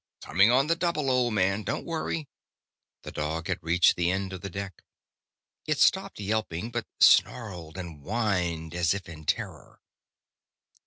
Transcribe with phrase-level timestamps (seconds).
[0.23, 1.61] "Coming on the double, old man.
[1.61, 2.27] Don't worry."
[3.03, 4.81] The dog had reached the end of the deck.
[5.67, 9.79] It stopped yelping, but snarled and whined as if in terror.